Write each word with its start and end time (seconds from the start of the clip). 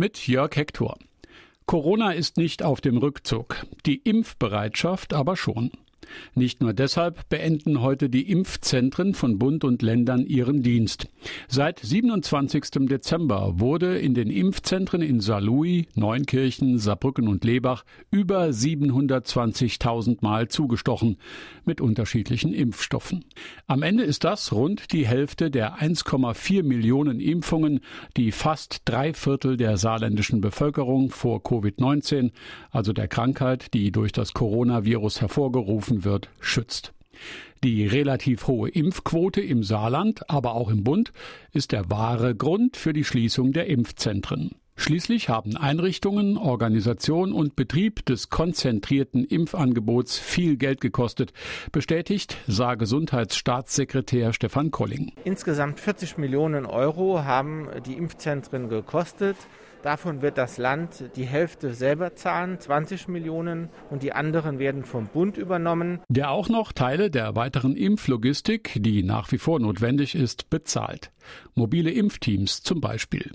Mit 0.00 0.26
Jörg 0.26 0.56
Hector. 0.56 0.96
Corona 1.66 2.12
ist 2.12 2.38
nicht 2.38 2.62
auf 2.62 2.80
dem 2.80 2.96
Rückzug, 2.96 3.66
die 3.84 3.96
Impfbereitschaft 3.96 5.12
aber 5.12 5.36
schon. 5.36 5.72
Nicht 6.34 6.60
nur 6.60 6.72
deshalb 6.72 7.28
beenden 7.28 7.80
heute 7.80 8.08
die 8.08 8.30
Impfzentren 8.30 9.14
von 9.14 9.38
Bund 9.38 9.64
und 9.64 9.82
Ländern 9.82 10.24
ihren 10.26 10.62
Dienst. 10.62 11.08
Seit 11.48 11.80
27. 11.80 12.88
Dezember 12.88 13.60
wurde 13.60 13.98
in 13.98 14.14
den 14.14 14.30
Impfzentren 14.30 15.02
in 15.02 15.20
Saarlouis, 15.20 15.86
Neunkirchen, 15.94 16.78
Saarbrücken 16.78 17.28
und 17.28 17.44
Lebach 17.44 17.84
über 18.10 18.46
720.000 18.46 20.18
Mal 20.20 20.48
zugestochen 20.48 21.16
mit 21.64 21.80
unterschiedlichen 21.80 22.54
Impfstoffen. 22.54 23.24
Am 23.66 23.82
Ende 23.82 24.04
ist 24.04 24.24
das 24.24 24.52
rund 24.52 24.92
die 24.92 25.06
Hälfte 25.06 25.50
der 25.50 25.78
1,4 25.78 26.62
Millionen 26.62 27.20
Impfungen, 27.20 27.80
die 28.16 28.32
fast 28.32 28.82
drei 28.84 29.12
Viertel 29.14 29.56
der 29.56 29.76
saarländischen 29.76 30.40
Bevölkerung 30.40 31.10
vor 31.10 31.40
Covid-19, 31.40 32.30
also 32.70 32.92
der 32.92 33.08
Krankheit, 33.08 33.74
die 33.74 33.92
durch 33.92 34.12
das 34.12 34.32
Coronavirus 34.32 35.20
hervorgerufen 35.20 35.89
wird, 36.04 36.30
schützt. 36.40 36.92
Die 37.62 37.86
relativ 37.86 38.46
hohe 38.46 38.70
Impfquote 38.70 39.40
im 39.40 39.62
Saarland, 39.62 40.30
aber 40.30 40.54
auch 40.54 40.70
im 40.70 40.82
Bund, 40.82 41.12
ist 41.52 41.72
der 41.72 41.90
wahre 41.90 42.34
Grund 42.34 42.76
für 42.76 42.92
die 42.92 43.04
Schließung 43.04 43.52
der 43.52 43.66
Impfzentren. 43.66 44.52
Schließlich 44.80 45.28
haben 45.28 45.58
Einrichtungen, 45.58 46.38
Organisation 46.38 47.34
und 47.34 47.54
Betrieb 47.54 48.06
des 48.06 48.30
konzentrierten 48.30 49.26
Impfangebots 49.26 50.18
viel 50.18 50.56
Geld 50.56 50.80
gekostet, 50.80 51.34
bestätigt 51.70 52.38
sah 52.46 52.76
Gesundheitsstaatssekretär 52.76 54.32
Stefan 54.32 54.70
Kolling. 54.70 55.12
Insgesamt 55.24 55.80
40 55.80 56.16
Millionen 56.16 56.64
Euro 56.64 57.24
haben 57.24 57.68
die 57.86 57.92
Impfzentren 57.92 58.70
gekostet. 58.70 59.36
Davon 59.82 60.22
wird 60.22 60.38
das 60.38 60.56
Land 60.56 61.10
die 61.14 61.26
Hälfte 61.26 61.74
selber 61.74 62.14
zahlen, 62.14 62.58
20 62.58 63.06
Millionen, 63.06 63.68
und 63.90 64.02
die 64.02 64.14
anderen 64.14 64.58
werden 64.58 64.84
vom 64.84 65.08
Bund 65.08 65.36
übernommen. 65.36 66.00
Der 66.08 66.30
auch 66.30 66.48
noch 66.48 66.72
Teile 66.72 67.10
der 67.10 67.36
weiteren 67.36 67.76
Impflogistik, 67.76 68.72
die 68.76 69.02
nach 69.02 69.30
wie 69.30 69.38
vor 69.38 69.60
notwendig 69.60 70.14
ist, 70.14 70.48
bezahlt. 70.48 71.12
Mobile 71.54 71.90
Impfteams 71.90 72.62
zum 72.62 72.80
Beispiel. 72.80 73.30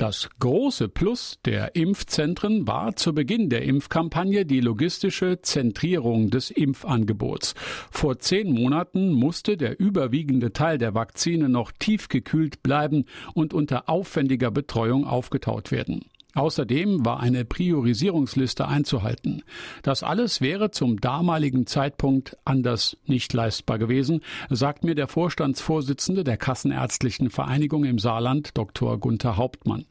Das 0.00 0.30
große 0.38 0.88
Plus 0.88 1.40
der 1.44 1.76
Impfzentren 1.76 2.66
war 2.66 2.96
zu 2.96 3.12
Beginn 3.12 3.50
der 3.50 3.64
Impfkampagne 3.64 4.46
die 4.46 4.60
logistische 4.60 5.42
Zentrierung 5.42 6.30
des 6.30 6.50
Impfangebots. 6.50 7.54
Vor 7.90 8.18
zehn 8.18 8.50
Monaten 8.50 9.12
musste 9.12 9.58
der 9.58 9.78
überwiegende 9.78 10.54
Teil 10.54 10.78
der 10.78 10.94
Vakzine 10.94 11.50
noch 11.50 11.70
tiefgekühlt 11.70 12.62
bleiben 12.62 13.04
und 13.34 13.52
unter 13.52 13.90
aufwendiger 13.90 14.50
Betreuung 14.50 15.06
aufgetaut 15.06 15.70
werden. 15.70 16.06
Außerdem 16.34 17.04
war 17.04 17.20
eine 17.20 17.44
Priorisierungsliste 17.44 18.66
einzuhalten. 18.68 19.42
Das 19.82 20.02
alles 20.02 20.40
wäre 20.40 20.70
zum 20.70 21.00
damaligen 21.00 21.66
Zeitpunkt 21.66 22.36
anders 22.44 22.96
nicht 23.04 23.32
leistbar 23.32 23.78
gewesen, 23.78 24.20
sagt 24.48 24.84
mir 24.84 24.94
der 24.94 25.08
Vorstandsvorsitzende 25.08 26.22
der 26.22 26.36
Kassenärztlichen 26.36 27.30
Vereinigung 27.30 27.84
im 27.84 27.98
Saarland, 27.98 28.56
Dr. 28.56 28.98
Gunther 28.98 29.36
Hauptmann. 29.36 29.84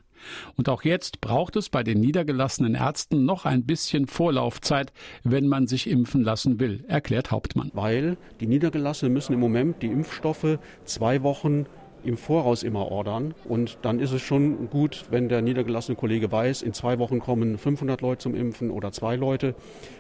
Und 0.55 0.69
auch 0.69 0.83
jetzt 0.83 1.21
braucht 1.21 1.55
es 1.55 1.69
bei 1.69 1.83
den 1.83 1.99
niedergelassenen 1.99 2.75
Ärzten 2.75 3.25
noch 3.25 3.45
ein 3.45 3.63
bisschen 3.63 4.07
Vorlaufzeit, 4.07 4.91
wenn 5.23 5.47
man 5.47 5.67
sich 5.67 5.89
impfen 5.89 6.23
lassen 6.23 6.59
will, 6.59 6.83
erklärt 6.87 7.31
Hauptmann. 7.31 7.71
Weil 7.73 8.17
die 8.39 8.47
Niedergelassenen 8.47 9.13
müssen 9.13 9.33
im 9.33 9.39
Moment 9.39 9.81
die 9.81 9.87
Impfstoffe 9.87 10.59
zwei 10.85 11.23
Wochen 11.23 11.65
im 12.03 12.17
Voraus 12.17 12.63
immer 12.63 12.91
ordern. 12.91 13.33
Und 13.45 13.79
dann 13.81 13.99
ist 13.99 14.11
es 14.11 14.21
schon 14.21 14.69
gut, 14.69 15.05
wenn 15.09 15.29
der 15.29 15.41
niedergelassene 15.41 15.95
Kollege 15.95 16.31
weiß, 16.31 16.61
in 16.61 16.73
zwei 16.73 16.99
Wochen 16.99 17.19
kommen 17.19 17.57
500 17.57 18.01
Leute 18.01 18.19
zum 18.19 18.35
Impfen 18.35 18.71
oder 18.71 18.91
zwei 18.91 19.15
Leute. 19.15 19.55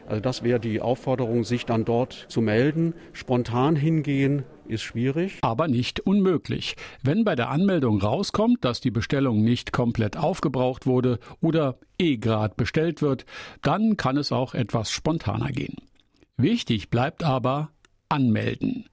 Also 0.07 0.21
das 0.21 0.43
wäre 0.43 0.59
die 0.59 0.81
Aufforderung, 0.81 1.43
sich 1.43 1.65
dann 1.65 1.85
dort 1.85 2.25
zu 2.29 2.41
melden. 2.41 2.93
Spontan 3.13 3.75
hingehen 3.75 4.43
ist 4.69 4.83
schwierig. 4.83 5.39
Aber 5.41 5.67
nicht 5.67 5.99
unmöglich. 6.01 6.75
Wenn 7.03 7.23
bei 7.23 7.35
der 7.35 7.49
Anmeldung 7.49 8.01
rauskommt, 8.01 8.63
dass 8.63 8.81
die 8.81 8.91
Bestellung 8.91 9.43
nicht 9.43 9.71
komplett 9.71 10.17
aufgebraucht 10.17 10.85
wurde 10.85 11.19
oder 11.41 11.79
eh 11.97 12.17
grad 12.17 12.57
bestellt 12.57 13.01
wird, 13.01 13.25
dann 13.61 13.97
kann 13.97 14.17
es 14.17 14.31
auch 14.31 14.53
etwas 14.53 14.91
spontaner 14.91 15.51
gehen. 15.51 15.75
Wichtig 16.37 16.89
bleibt 16.89 17.23
aber 17.23 17.71
anmelden. 18.07 18.85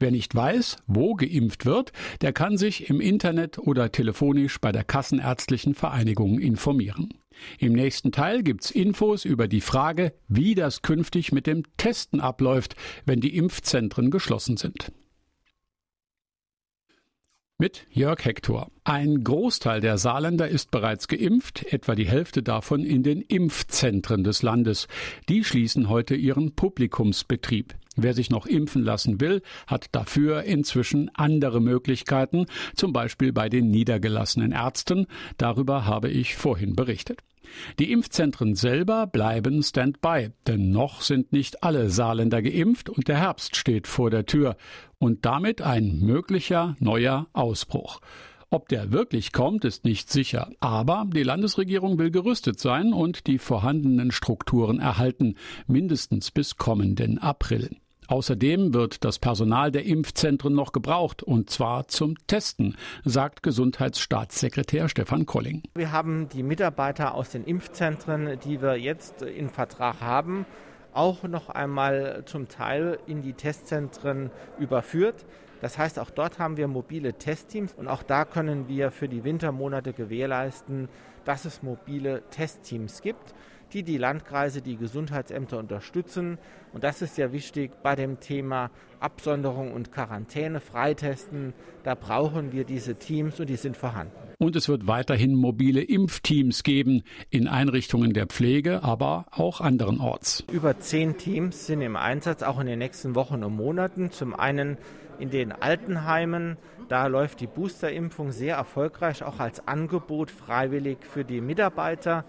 Wer 0.00 0.12
nicht 0.12 0.34
weiß, 0.34 0.76
wo 0.86 1.14
geimpft 1.14 1.66
wird, 1.66 1.92
der 2.20 2.32
kann 2.32 2.56
sich 2.56 2.88
im 2.88 3.00
Internet 3.00 3.58
oder 3.58 3.90
telefonisch 3.90 4.60
bei 4.60 4.70
der 4.70 4.84
Kassenärztlichen 4.84 5.74
Vereinigung 5.74 6.38
informieren. 6.38 7.14
Im 7.58 7.72
nächsten 7.72 8.12
Teil 8.12 8.42
gibt's 8.42 8.70
Infos 8.70 9.24
über 9.24 9.48
die 9.48 9.60
Frage, 9.60 10.12
wie 10.28 10.54
das 10.54 10.82
künftig 10.82 11.32
mit 11.32 11.46
dem 11.46 11.64
Testen 11.76 12.20
abläuft, 12.20 12.76
wenn 13.06 13.20
die 13.20 13.36
Impfzentren 13.36 14.10
geschlossen 14.10 14.56
sind. 14.56 14.92
Mit 17.60 17.88
Jörg 17.90 18.24
Hector. 18.24 18.70
Ein 18.84 19.24
Großteil 19.24 19.80
der 19.80 19.98
Saarländer 19.98 20.46
ist 20.46 20.70
bereits 20.70 21.08
geimpft, 21.08 21.72
etwa 21.72 21.96
die 21.96 22.06
Hälfte 22.06 22.40
davon 22.40 22.84
in 22.84 23.02
den 23.02 23.20
Impfzentren 23.20 24.22
des 24.22 24.42
Landes. 24.42 24.86
Die 25.28 25.42
schließen 25.42 25.88
heute 25.88 26.14
ihren 26.14 26.54
Publikumsbetrieb. 26.54 27.74
Wer 28.00 28.14
sich 28.14 28.30
noch 28.30 28.46
impfen 28.46 28.84
lassen 28.84 29.20
will, 29.20 29.42
hat 29.66 29.88
dafür 29.90 30.44
inzwischen 30.44 31.10
andere 31.14 31.60
Möglichkeiten, 31.60 32.46
zum 32.76 32.92
Beispiel 32.92 33.32
bei 33.32 33.48
den 33.48 33.70
niedergelassenen 33.70 34.52
Ärzten. 34.52 35.06
Darüber 35.36 35.84
habe 35.84 36.08
ich 36.08 36.36
vorhin 36.36 36.76
berichtet. 36.76 37.20
Die 37.80 37.90
Impfzentren 37.90 38.54
selber 38.54 39.06
bleiben 39.06 39.62
Standby, 39.62 40.30
denn 40.46 40.70
noch 40.70 41.00
sind 41.00 41.32
nicht 41.32 41.64
alle 41.64 41.90
Saarländer 41.90 42.40
geimpft 42.40 42.88
und 42.88 43.08
der 43.08 43.18
Herbst 43.18 43.56
steht 43.56 43.88
vor 43.88 44.10
der 44.10 44.26
Tür 44.26 44.56
und 44.98 45.24
damit 45.24 45.60
ein 45.60 45.98
möglicher 45.98 46.76
neuer 46.78 47.26
Ausbruch. 47.32 48.00
Ob 48.50 48.68
der 48.68 48.92
wirklich 48.92 49.32
kommt, 49.32 49.64
ist 49.66 49.84
nicht 49.84 50.10
sicher. 50.10 50.50
Aber 50.60 51.06
die 51.12 51.22
Landesregierung 51.22 51.98
will 51.98 52.10
gerüstet 52.10 52.58
sein 52.58 52.94
und 52.94 53.26
die 53.26 53.38
vorhandenen 53.38 54.10
Strukturen 54.10 54.80
erhalten, 54.80 55.34
mindestens 55.66 56.30
bis 56.30 56.56
kommenden 56.56 57.18
April. 57.18 57.76
Außerdem 58.08 58.72
wird 58.72 59.04
das 59.04 59.18
Personal 59.18 59.70
der 59.70 59.84
Impfzentren 59.84 60.54
noch 60.54 60.72
gebraucht, 60.72 61.22
und 61.22 61.50
zwar 61.50 61.88
zum 61.88 62.16
Testen, 62.26 62.74
sagt 63.04 63.42
Gesundheitsstaatssekretär 63.42 64.88
Stefan 64.88 65.26
Kolling. 65.26 65.62
Wir 65.74 65.92
haben 65.92 66.30
die 66.30 66.42
Mitarbeiter 66.42 67.14
aus 67.14 67.28
den 67.28 67.44
Impfzentren, 67.44 68.38
die 68.42 68.62
wir 68.62 68.76
jetzt 68.76 69.20
in 69.20 69.50
Vertrag 69.50 70.00
haben, 70.00 70.46
auch 70.94 71.24
noch 71.24 71.50
einmal 71.50 72.22
zum 72.24 72.48
Teil 72.48 72.98
in 73.06 73.20
die 73.20 73.34
Testzentren 73.34 74.30
überführt. 74.58 75.26
Das 75.60 75.76
heißt, 75.76 75.98
auch 75.98 76.08
dort 76.08 76.38
haben 76.38 76.56
wir 76.56 76.66
mobile 76.66 77.12
Testteams 77.12 77.74
und 77.74 77.88
auch 77.88 78.02
da 78.02 78.24
können 78.24 78.68
wir 78.68 78.90
für 78.90 79.08
die 79.08 79.22
Wintermonate 79.22 79.92
gewährleisten, 79.92 80.88
dass 81.26 81.44
es 81.44 81.62
mobile 81.62 82.22
Testteams 82.30 83.02
gibt 83.02 83.34
die 83.72 83.82
die 83.82 83.98
Landkreise, 83.98 84.62
die 84.62 84.76
Gesundheitsämter 84.76 85.58
unterstützen. 85.58 86.38
Und 86.72 86.84
das 86.84 87.02
ist 87.02 87.18
ja 87.18 87.32
wichtig 87.32 87.70
bei 87.82 87.94
dem 87.96 88.20
Thema 88.20 88.70
Absonderung 89.00 89.72
und 89.72 89.92
Quarantäne, 89.92 90.60
Freitesten. 90.60 91.54
Da 91.84 91.94
brauchen 91.94 92.52
wir 92.52 92.64
diese 92.64 92.96
Teams 92.96 93.38
und 93.40 93.48
die 93.48 93.56
sind 93.56 93.76
vorhanden. 93.76 94.12
Und 94.38 94.54
es 94.54 94.68
wird 94.68 94.86
weiterhin 94.86 95.34
mobile 95.34 95.82
Impfteams 95.82 96.62
geben 96.62 97.02
in 97.30 97.48
Einrichtungen 97.48 98.12
der 98.12 98.26
Pflege, 98.26 98.82
aber 98.82 99.26
auch 99.30 99.60
anderenorts. 99.60 100.44
Über 100.52 100.78
zehn 100.78 101.16
Teams 101.16 101.66
sind 101.66 101.80
im 101.80 101.96
Einsatz, 101.96 102.42
auch 102.42 102.60
in 102.60 102.66
den 102.66 102.78
nächsten 102.78 103.14
Wochen 103.14 103.42
und 103.42 103.56
Monaten. 103.56 104.10
Zum 104.10 104.34
einen 104.34 104.78
in 105.18 105.30
den 105.30 105.52
Altenheimen. 105.52 106.56
Da 106.88 107.06
läuft 107.06 107.40
die 107.40 107.46
Boosterimpfung 107.46 108.32
sehr 108.32 108.56
erfolgreich, 108.56 109.22
auch 109.22 109.40
als 109.40 109.66
Angebot 109.66 110.30
freiwillig 110.30 110.98
für 111.02 111.24
die 111.24 111.40
Mitarbeiter. 111.40 112.24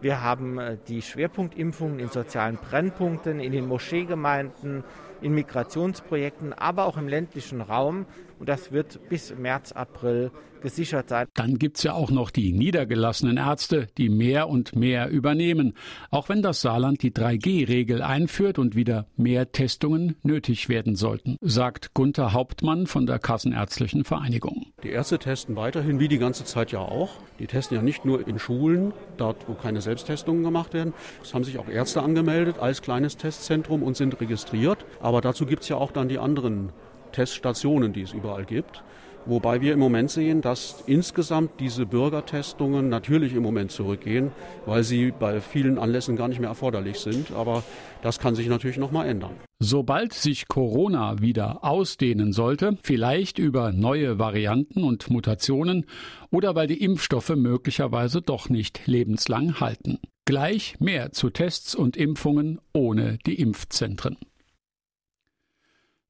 Wir 0.00 0.22
haben 0.22 0.58
äh, 0.58 0.76
die 0.86 1.02
Schwerpunktimpfungen 1.02 1.98
in 1.98 2.08
sozialen 2.08 2.56
Brennpunkten, 2.56 3.40
in 3.40 3.52
den 3.52 3.66
Moscheegemeinden, 3.66 4.84
in 5.20 5.34
Migrationsprojekten, 5.34 6.52
aber 6.52 6.86
auch 6.86 6.96
im 6.96 7.08
ländlichen 7.08 7.60
Raum. 7.60 8.06
Und 8.38 8.48
das 8.48 8.72
wird 8.72 9.00
bis 9.08 9.34
März, 9.36 9.72
April 9.72 10.30
gesichert 10.60 11.08
sein. 11.08 11.26
Dann 11.34 11.58
gibt 11.58 11.78
es 11.78 11.82
ja 11.82 11.92
auch 11.92 12.10
noch 12.10 12.30
die 12.30 12.52
niedergelassenen 12.52 13.36
Ärzte, 13.36 13.86
die 13.96 14.08
mehr 14.08 14.48
und 14.48 14.74
mehr 14.76 15.08
übernehmen. 15.08 15.74
Auch 16.10 16.28
wenn 16.28 16.42
das 16.42 16.60
Saarland 16.60 17.02
die 17.02 17.12
3G-Regel 17.12 18.02
einführt 18.02 18.58
und 18.58 18.74
wieder 18.74 19.06
mehr 19.16 19.52
Testungen 19.52 20.16
nötig 20.22 20.68
werden 20.68 20.96
sollten, 20.96 21.36
sagt 21.40 21.94
Gunther 21.94 22.32
Hauptmann 22.32 22.86
von 22.86 23.06
der 23.06 23.18
Kassenärztlichen 23.18 24.04
Vereinigung. 24.04 24.66
Die 24.82 24.90
Ärzte 24.90 25.18
testen 25.18 25.56
weiterhin, 25.56 26.00
wie 26.00 26.08
die 26.08 26.18
ganze 26.18 26.44
Zeit 26.44 26.72
ja 26.72 26.80
auch. 26.80 27.10
Die 27.38 27.46
testen 27.46 27.76
ja 27.76 27.82
nicht 27.82 28.04
nur 28.04 28.26
in 28.26 28.38
Schulen, 28.38 28.92
dort 29.16 29.48
wo 29.48 29.54
keine 29.54 29.80
Selbsttestungen 29.80 30.42
gemacht 30.42 30.74
werden. 30.74 30.92
Es 31.22 31.34
haben 31.34 31.44
sich 31.44 31.58
auch 31.58 31.68
Ärzte 31.68 32.02
angemeldet 32.02 32.58
als 32.58 32.82
kleines 32.82 33.16
Testzentrum 33.16 33.82
und 33.82 33.96
sind 33.96 34.20
registriert. 34.20 34.84
Aber 35.00 35.20
dazu 35.20 35.46
gibt 35.46 35.62
es 35.62 35.68
ja 35.68 35.76
auch 35.76 35.92
dann 35.92 36.08
die 36.08 36.18
anderen 36.18 36.72
Teststationen, 37.18 37.92
die 37.92 38.02
es 38.02 38.12
überall 38.12 38.44
gibt. 38.44 38.84
Wobei 39.26 39.60
wir 39.60 39.72
im 39.72 39.80
Moment 39.80 40.08
sehen, 40.08 40.40
dass 40.40 40.84
insgesamt 40.86 41.58
diese 41.58 41.84
Bürgertestungen 41.84 42.88
natürlich 42.88 43.34
im 43.34 43.42
Moment 43.42 43.72
zurückgehen, 43.72 44.30
weil 44.66 44.84
sie 44.84 45.10
bei 45.10 45.40
vielen 45.40 45.78
Anlässen 45.78 46.14
gar 46.14 46.28
nicht 46.28 46.38
mehr 46.38 46.48
erforderlich 46.48 47.00
sind. 47.00 47.32
Aber 47.32 47.64
das 48.02 48.20
kann 48.20 48.36
sich 48.36 48.46
natürlich 48.46 48.78
noch 48.78 48.92
mal 48.92 49.04
ändern. 49.04 49.32
Sobald 49.58 50.12
sich 50.12 50.46
Corona 50.46 51.20
wieder 51.20 51.64
ausdehnen 51.64 52.32
sollte, 52.32 52.78
vielleicht 52.84 53.40
über 53.40 53.72
neue 53.72 54.20
Varianten 54.20 54.84
und 54.84 55.10
Mutationen 55.10 55.86
oder 56.30 56.54
weil 56.54 56.68
die 56.68 56.80
Impfstoffe 56.80 57.34
möglicherweise 57.34 58.22
doch 58.22 58.48
nicht 58.48 58.86
lebenslang 58.86 59.58
halten. 59.58 59.98
Gleich 60.24 60.78
mehr 60.78 61.10
zu 61.10 61.30
Tests 61.30 61.74
und 61.74 61.96
Impfungen 61.96 62.60
ohne 62.72 63.18
die 63.26 63.40
Impfzentren 63.40 64.16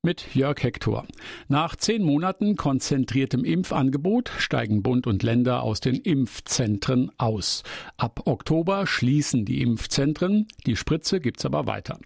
mit 0.05 0.33
Jörg 0.33 0.63
Hector. 0.63 1.07
Nach 1.49 1.75
zehn 1.75 2.05
Monaten 2.05 2.55
konzentriertem 2.55 3.45
Impfangebot 3.45 4.31
steigen 4.39 4.81
Bund 4.81 5.09
und 5.09 5.25
Länder 5.25 5.65
aus 5.65 5.81
den 5.81 5.97
Impfzentren 5.97 7.11
aus. 7.19 7.65
Ab 7.97 8.23
Oktober 8.27 8.87
schließen 8.87 9.45
die 9.45 9.61
Impfzentren, 9.61 10.47
die 10.67 10.77
Spritze 10.77 11.19
gibt's 11.19 11.45
aber 11.45 11.67
weiter. 11.67 11.99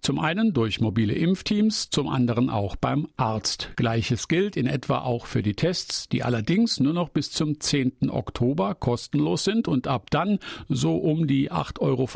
Zum 0.00 0.18
einen 0.18 0.52
durch 0.52 0.80
mobile 0.80 1.14
Impfteams, 1.14 1.90
zum 1.90 2.08
anderen 2.08 2.50
auch 2.50 2.74
beim 2.74 3.06
Arzt. 3.16 3.70
Gleiches 3.76 4.26
gilt 4.26 4.56
in 4.56 4.66
etwa 4.66 4.98
auch 4.98 5.26
für 5.26 5.42
die 5.42 5.54
Tests, 5.54 6.08
die 6.08 6.24
allerdings 6.24 6.80
nur 6.80 6.92
noch 6.92 7.08
bis 7.08 7.30
zum 7.30 7.60
10. 7.60 8.10
Oktober 8.10 8.74
kostenlos 8.74 9.44
sind 9.44 9.68
und 9.68 9.86
ab 9.86 10.10
dann 10.10 10.40
so 10.68 10.96
um 10.96 11.28
die 11.28 11.52
8,50 11.52 11.80
Euro 11.80 12.08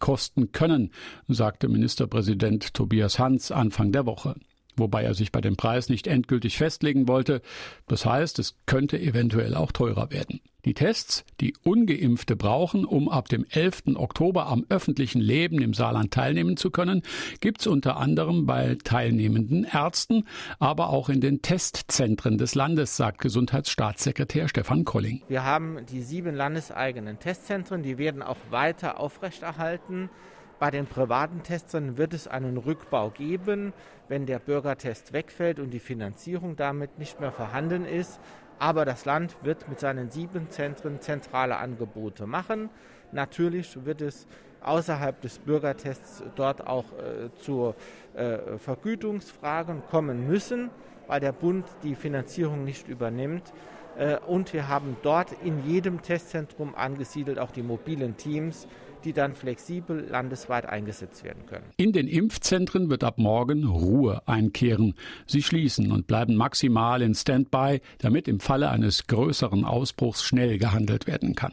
kosten 0.00 0.52
können, 0.52 0.90
sagte 1.28 1.68
Ministerpräsident 1.68 2.72
Tobias 2.72 3.18
Hans 3.18 3.52
Anfang 3.52 3.92
der 3.92 4.06
Woche 4.06 4.36
wobei 4.76 5.02
er 5.02 5.14
sich 5.14 5.32
bei 5.32 5.40
dem 5.40 5.56
Preis 5.56 5.88
nicht 5.88 6.06
endgültig 6.06 6.56
festlegen 6.56 7.08
wollte. 7.08 7.42
Das 7.88 8.06
heißt, 8.06 8.38
es 8.38 8.56
könnte 8.66 8.98
eventuell 9.00 9.54
auch 9.54 9.72
teurer 9.72 10.10
werden. 10.10 10.40
Die 10.66 10.74
Tests, 10.74 11.24
die 11.40 11.54
ungeimpfte 11.62 12.36
brauchen, 12.36 12.84
um 12.84 13.08
ab 13.08 13.28
dem 13.28 13.46
11. 13.48 13.94
Oktober 13.94 14.46
am 14.46 14.66
öffentlichen 14.68 15.20
Leben 15.20 15.62
im 15.62 15.72
Saarland 15.72 16.12
teilnehmen 16.12 16.58
zu 16.58 16.70
können, 16.70 17.02
gibt 17.40 17.60
es 17.60 17.66
unter 17.66 17.96
anderem 17.96 18.44
bei 18.44 18.76
teilnehmenden 18.84 19.64
Ärzten, 19.64 20.26
aber 20.58 20.90
auch 20.90 21.08
in 21.08 21.22
den 21.22 21.40
Testzentren 21.40 22.36
des 22.36 22.54
Landes, 22.54 22.96
sagt 22.96 23.22
Gesundheitsstaatssekretär 23.22 24.48
Stefan 24.48 24.84
Kolling. 24.84 25.22
Wir 25.28 25.44
haben 25.44 25.78
die 25.90 26.02
sieben 26.02 26.34
landeseigenen 26.34 27.18
Testzentren, 27.18 27.82
die 27.82 27.96
werden 27.96 28.22
auch 28.22 28.38
weiter 28.50 29.00
aufrechterhalten. 29.00 30.10
Bei 30.60 30.70
den 30.70 30.86
privaten 30.86 31.42
Testern 31.42 31.96
wird 31.96 32.12
es 32.12 32.28
einen 32.28 32.58
Rückbau 32.58 33.08
geben, 33.08 33.72
wenn 34.08 34.26
der 34.26 34.38
Bürgertest 34.38 35.14
wegfällt 35.14 35.58
und 35.58 35.70
die 35.70 35.80
Finanzierung 35.80 36.54
damit 36.54 36.98
nicht 36.98 37.18
mehr 37.18 37.32
vorhanden 37.32 37.86
ist. 37.86 38.20
Aber 38.58 38.84
das 38.84 39.06
Land 39.06 39.34
wird 39.42 39.70
mit 39.70 39.80
seinen 39.80 40.10
sieben 40.10 40.50
Zentren 40.50 41.00
zentrale 41.00 41.56
Angebote 41.56 42.26
machen. 42.26 42.68
Natürlich 43.10 43.86
wird 43.86 44.02
es 44.02 44.26
außerhalb 44.60 45.18
des 45.22 45.38
Bürgertests 45.38 46.22
dort 46.36 46.66
auch 46.66 46.84
äh, 46.92 47.34
zu 47.40 47.74
äh, 48.12 48.58
Vergütungsfragen 48.58 49.82
kommen 49.90 50.28
müssen, 50.28 50.68
weil 51.06 51.20
der 51.20 51.32
Bund 51.32 51.64
die 51.82 51.94
Finanzierung 51.94 52.64
nicht 52.66 52.86
übernimmt. 52.86 53.54
Äh, 53.98 54.18
und 54.26 54.52
wir 54.52 54.68
haben 54.68 54.96
dort 55.02 55.28
in 55.44 55.66
jedem 55.66 56.02
Testzentrum 56.02 56.74
angesiedelt 56.74 57.38
auch 57.38 57.50
die 57.50 57.62
mobilen 57.62 58.16
Teams, 58.16 58.66
die 59.04 59.12
dann 59.12 59.34
flexibel 59.34 60.06
landesweit 60.10 60.66
eingesetzt 60.66 61.24
werden 61.24 61.46
können. 61.46 61.64
In 61.76 61.92
den 61.92 62.06
Impfzentren 62.06 62.90
wird 62.90 63.04
ab 63.04 63.18
morgen 63.18 63.64
Ruhe 63.64 64.22
einkehren. 64.26 64.94
Sie 65.26 65.42
schließen 65.42 65.90
und 65.92 66.06
bleiben 66.06 66.36
maximal 66.36 67.02
in 67.02 67.14
Standby, 67.14 67.80
damit 67.98 68.28
im 68.28 68.40
Falle 68.40 68.70
eines 68.70 69.06
größeren 69.06 69.64
Ausbruchs 69.64 70.22
schnell 70.22 70.58
gehandelt 70.58 71.06
werden 71.06 71.34
kann. 71.34 71.52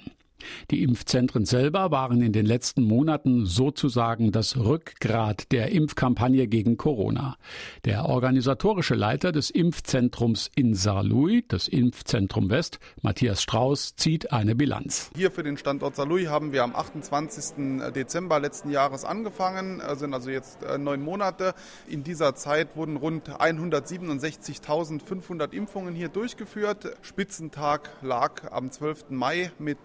Die 0.72 0.84
Impfzentren 0.84 1.46
selber 1.46 1.92
waren 1.92 2.22
in 2.22 2.34
den 2.34 2.46
letzten 2.46 2.84
Monaten 2.84 3.46
sozusagen 3.46 4.32
das 4.32 4.58
Rückgrat 4.58 5.52
der 5.52 5.72
Impfkampagne 5.72 6.48
gegen 6.48 6.78
Corona. 6.78 7.38
Der 7.86 8.06
organisatorische 8.06 8.96
Leiter 8.96 9.32
des 9.32 9.50
Impfzentrums 9.50 10.50
in 10.56 10.74
Saarlouis, 10.74 11.44
das 11.48 11.68
Impfzentrum 11.68 12.50
West, 12.50 12.80
Matthias 13.02 13.42
Strauß, 13.42 13.96
zieht 13.96 14.32
eine 14.32 14.56
Bilanz. 14.56 15.12
Hier 15.16 15.32
für 15.32 15.44
den 15.44 15.58
Standort 15.58 15.96
Saarlouis 15.96 16.28
haben 16.28 16.52
wir 16.52 16.64
am 16.64 16.76
28. 16.76 17.92
Dezember 17.96 18.40
letzten 18.40 18.70
Jahres 18.70 19.06
angefangen, 19.06 19.80
äh, 19.80 19.96
sind 19.96 20.14
also 20.14 20.30
jetzt 20.30 20.64
äh, 20.64 20.78
neun 20.78 21.02
Monate. 21.02 21.54
In 21.88 22.04
dieser 22.04 22.36
Zeit 22.36 22.76
wurden 22.76 22.98
rund 22.98 23.30
167.500 23.30 25.54
Impfungen 25.54 25.96
hier 25.96 26.10
durchgeführt. 26.10 26.98
Spitzentag 27.02 27.90
lag 28.02 28.52
am 28.52 28.72
12. 28.72 29.06
Mai 29.10 29.52
mit 29.60 29.78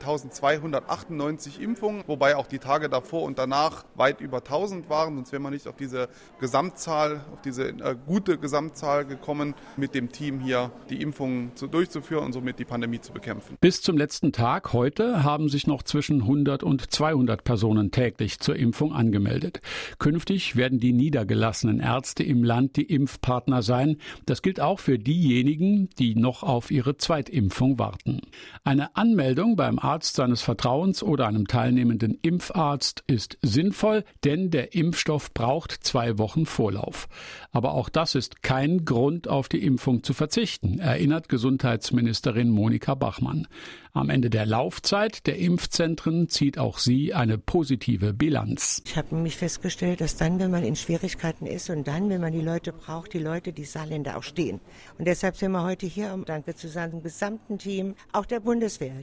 1298 0.00 1.60
Impfungen, 1.60 2.02
wobei 2.06 2.36
auch 2.36 2.46
die 2.46 2.58
Tage 2.58 2.88
davor 2.88 3.22
und 3.22 3.38
danach 3.38 3.84
weit 3.94 4.20
über 4.20 4.38
1000 4.38 4.88
waren. 4.88 5.16
Sonst 5.16 5.32
wäre 5.32 5.42
man 5.42 5.52
nicht 5.52 5.68
auf 5.68 5.76
diese 5.76 6.08
Gesamtzahl, 6.40 7.24
auf 7.32 7.42
diese 7.42 7.68
äh, 7.68 7.96
gute 8.06 8.38
Gesamtzahl 8.38 9.04
gekommen, 9.04 9.54
mit 9.76 9.94
dem 9.94 10.10
Team 10.10 10.40
hier 10.40 10.72
die 10.88 11.02
Impfungen 11.02 11.52
zu, 11.54 11.66
durchzuführen 11.66 12.24
und 12.24 12.32
somit 12.32 12.58
die 12.58 12.64
Pandemie 12.64 13.00
zu 13.00 13.12
bekämpfen. 13.12 13.56
Bis 13.60 13.82
zum 13.82 13.96
letzten 13.96 14.32
Tag 14.32 14.72
heute 14.72 15.22
haben 15.22 15.48
sich 15.48 15.66
noch 15.66 15.82
zwischen 15.82 16.22
100 16.22 16.62
und 16.62 16.90
200 16.90 17.44
Personen 17.44 17.90
täglich 17.90 18.40
zur 18.40 18.56
Impfung 18.56 18.92
angemeldet. 18.92 19.60
Künftig 19.98 20.56
werden 20.56 20.80
die 20.80 20.92
niedergelassenen 20.92 21.80
Ärzte 21.80 22.22
im 22.22 22.42
Land 22.42 22.76
die 22.76 22.84
Impfpartner 22.84 23.62
sein. 23.62 23.96
Das 24.26 24.42
gilt 24.42 24.60
auch 24.60 24.80
für 24.80 24.98
diejenigen, 24.98 25.88
die 25.98 26.14
noch 26.14 26.42
auf 26.42 26.70
ihre 26.70 26.96
Zweitimpfung 26.96 27.78
warten. 27.78 28.20
Eine 28.64 28.96
Anmeldung 28.96 29.56
beim 29.56 29.78
Arzt 29.78 29.89
seines 29.98 30.42
Vertrauens 30.42 31.02
oder 31.02 31.26
einem 31.26 31.46
teilnehmenden 31.46 32.18
Impfarzt 32.22 33.02
ist 33.06 33.38
sinnvoll, 33.42 34.04
denn 34.24 34.50
der 34.50 34.74
Impfstoff 34.74 35.34
braucht 35.34 35.72
zwei 35.72 36.18
Wochen 36.18 36.46
Vorlauf. 36.46 37.08
Aber 37.50 37.74
auch 37.74 37.88
das 37.88 38.14
ist 38.14 38.42
kein 38.42 38.84
Grund, 38.84 39.28
auf 39.28 39.48
die 39.48 39.64
Impfung 39.64 40.02
zu 40.02 40.14
verzichten, 40.14 40.78
erinnert 40.78 41.28
Gesundheitsministerin 41.28 42.50
Monika 42.50 42.94
Bachmann. 42.94 43.48
Am 43.92 44.08
Ende 44.08 44.30
der 44.30 44.46
Laufzeit 44.46 45.26
der 45.26 45.38
Impfzentren 45.38 46.28
zieht 46.28 46.58
auch 46.58 46.78
sie 46.78 47.12
eine 47.12 47.38
positive 47.38 48.12
Bilanz. 48.12 48.82
Ich 48.86 48.96
habe 48.96 49.16
nämlich 49.16 49.36
festgestellt, 49.36 50.00
dass 50.00 50.16
dann, 50.16 50.38
wenn 50.38 50.52
man 50.52 50.62
in 50.62 50.76
Schwierigkeiten 50.76 51.44
ist 51.44 51.70
und 51.70 51.88
dann, 51.88 52.08
wenn 52.08 52.20
man 52.20 52.32
die 52.32 52.40
Leute 52.40 52.72
braucht, 52.72 53.14
die 53.14 53.18
Leute, 53.18 53.52
die 53.52 53.64
Saarländer 53.64 54.16
auch 54.16 54.22
stehen. 54.22 54.60
Und 54.96 55.08
deshalb 55.08 55.36
sind 55.36 55.50
wir 55.50 55.64
heute 55.64 55.86
hier, 55.86 56.14
um 56.14 56.24
Danke 56.24 56.54
zu 56.54 56.68
seinem 56.68 57.02
gesamten 57.02 57.58
Team, 57.58 57.96
auch 58.12 58.26
der 58.26 58.38
Bundeswehr. 58.38 58.94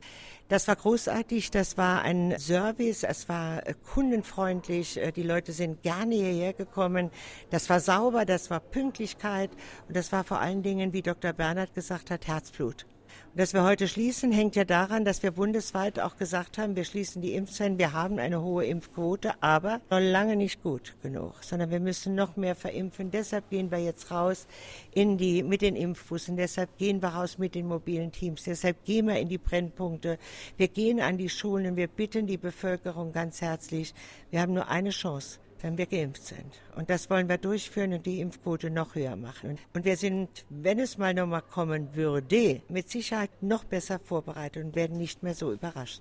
Das 0.48 0.69
war 0.69 0.78
großartig, 0.78 1.51
das 1.51 1.78
war 1.78 2.04
ein 2.04 2.39
Service, 2.39 3.04
es 3.04 3.28
war 3.28 3.68
äh, 3.68 3.74
kundenfreundlich, 3.94 4.98
äh, 4.98 5.12
die 5.12 5.24
Leute 5.24 5.51
sind 5.51 5.84
gerne 5.84 6.15
hierher 6.15 6.53
gekommen, 6.53 7.12
das 7.50 7.70
war 7.70 7.82
sauber, 7.82 8.24
das 8.24 8.50
war 8.50 8.62
Pünktlichkeit 8.62 9.51
und 9.89 9.98
das 9.98 10.13
war 10.13 10.24
vor 10.24 10.39
allen 10.39 10.63
Dingen, 10.63 10.94
wie 10.94 11.01
Dr. 11.01 11.34
Bernhard 11.34 11.74
gesagt 11.74 12.10
hat, 12.10 12.27
Herzblut. 12.27 12.86
Dass 13.35 13.53
wir 13.53 13.63
heute 13.63 13.87
schließen, 13.87 14.31
hängt 14.31 14.55
ja 14.55 14.65
daran, 14.65 15.05
dass 15.05 15.21
wir 15.21 15.31
bundesweit 15.31 15.99
auch 15.99 16.17
gesagt 16.17 16.57
haben, 16.57 16.75
wir 16.75 16.85
schließen 16.85 17.21
die 17.21 17.33
Impfzentren, 17.33 17.77
wir 17.77 17.93
haben 17.93 18.17
eine 18.17 18.41
hohe 18.41 18.65
Impfquote, 18.65 19.33
aber 19.41 19.79
noch 19.89 19.99
lange 19.99 20.35
nicht 20.35 20.63
gut 20.63 20.95
genug, 21.03 21.43
sondern 21.43 21.69
wir 21.69 21.79
müssen 21.79 22.15
noch 22.15 22.35
mehr 22.35 22.55
verimpfen. 22.55 23.11
Deshalb 23.11 23.49
gehen 23.49 23.69
wir 23.69 23.77
jetzt 23.77 24.09
raus 24.09 24.47
in 24.93 25.17
die, 25.17 25.43
mit 25.43 25.61
den 25.61 25.75
Impfbussen, 25.75 26.35
deshalb 26.35 26.77
gehen 26.77 27.01
wir 27.01 27.09
raus 27.09 27.37
mit 27.37 27.55
den 27.55 27.67
mobilen 27.67 28.11
Teams, 28.11 28.43
deshalb 28.43 28.83
gehen 28.85 29.07
wir 29.07 29.19
in 29.19 29.29
die 29.29 29.37
Brennpunkte, 29.37 30.17
wir 30.57 30.67
gehen 30.67 30.99
an 30.99 31.17
die 31.17 31.29
Schulen, 31.29 31.75
wir 31.75 31.87
bitten 31.87 32.27
die 32.27 32.37
Bevölkerung 32.37 33.11
ganz 33.11 33.41
herzlich, 33.41 33.93
wir 34.31 34.41
haben 34.41 34.53
nur 34.53 34.67
eine 34.67 34.89
Chance 34.89 35.39
wenn 35.61 35.77
wir 35.77 35.85
geimpft 35.85 36.23
sind. 36.23 36.53
Und 36.75 36.89
das 36.89 37.09
wollen 37.09 37.29
wir 37.29 37.37
durchführen 37.37 37.93
und 37.93 38.05
die 38.05 38.19
Impfquote 38.19 38.69
noch 38.69 38.95
höher 38.95 39.15
machen. 39.15 39.57
Und 39.73 39.85
wir 39.85 39.97
sind, 39.97 40.45
wenn 40.49 40.79
es 40.79 40.97
mal 40.97 41.13
nochmal 41.13 41.41
kommen 41.41 41.95
würde, 41.95 42.61
mit 42.69 42.89
Sicherheit 42.89 43.31
noch 43.41 43.63
besser 43.63 43.99
vorbereitet 43.99 44.63
und 44.63 44.75
werden 44.75 44.97
nicht 44.97 45.23
mehr 45.23 45.33
so 45.33 45.51
überrascht. 45.51 45.95